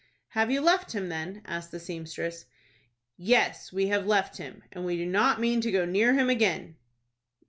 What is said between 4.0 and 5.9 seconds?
left him, and we do not mean to go